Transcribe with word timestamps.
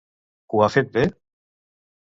Ho 0.55 0.63
ha 0.67 0.71
fet 0.77 0.91
bé? 0.97 1.05